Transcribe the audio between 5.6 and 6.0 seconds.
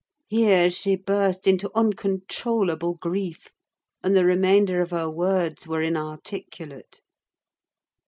were